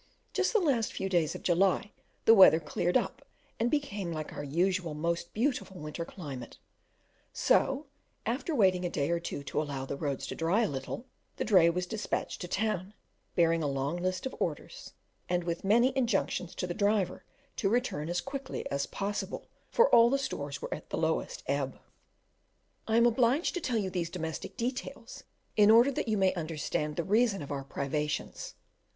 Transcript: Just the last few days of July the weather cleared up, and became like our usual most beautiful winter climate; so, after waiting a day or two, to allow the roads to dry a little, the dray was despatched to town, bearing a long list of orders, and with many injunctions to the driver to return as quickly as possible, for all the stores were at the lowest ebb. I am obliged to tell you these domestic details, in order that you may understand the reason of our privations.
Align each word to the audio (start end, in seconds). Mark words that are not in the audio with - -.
Just 0.33 0.51
the 0.51 0.57
last 0.59 0.91
few 0.91 1.09
days 1.09 1.35
of 1.35 1.43
July 1.43 1.91
the 2.25 2.33
weather 2.33 2.59
cleared 2.59 2.97
up, 2.97 3.21
and 3.59 3.69
became 3.69 4.11
like 4.11 4.33
our 4.33 4.43
usual 4.43 4.95
most 4.95 5.31
beautiful 5.31 5.77
winter 5.79 6.05
climate; 6.05 6.57
so, 7.31 7.85
after 8.25 8.55
waiting 8.55 8.83
a 8.83 8.89
day 8.89 9.11
or 9.11 9.19
two, 9.19 9.43
to 9.43 9.61
allow 9.61 9.85
the 9.85 9.95
roads 9.95 10.25
to 10.25 10.33
dry 10.33 10.61
a 10.63 10.67
little, 10.67 11.05
the 11.35 11.45
dray 11.45 11.69
was 11.69 11.85
despatched 11.85 12.41
to 12.41 12.47
town, 12.47 12.95
bearing 13.35 13.61
a 13.61 13.67
long 13.67 13.95
list 13.95 14.25
of 14.25 14.33
orders, 14.39 14.93
and 15.29 15.43
with 15.43 15.63
many 15.63 15.95
injunctions 15.95 16.55
to 16.55 16.65
the 16.65 16.73
driver 16.73 17.23
to 17.55 17.69
return 17.69 18.09
as 18.09 18.21
quickly 18.21 18.67
as 18.71 18.87
possible, 18.87 19.49
for 19.69 19.87
all 19.93 20.09
the 20.09 20.17
stores 20.17 20.63
were 20.63 20.73
at 20.73 20.89
the 20.89 20.97
lowest 20.97 21.43
ebb. 21.45 21.79
I 22.87 22.97
am 22.97 23.05
obliged 23.05 23.53
to 23.53 23.61
tell 23.61 23.77
you 23.77 23.91
these 23.91 24.09
domestic 24.09 24.57
details, 24.57 25.25
in 25.55 25.69
order 25.69 25.91
that 25.91 26.07
you 26.07 26.17
may 26.17 26.33
understand 26.33 26.95
the 26.95 27.03
reason 27.03 27.43
of 27.43 27.51
our 27.51 27.63
privations. 27.63 28.55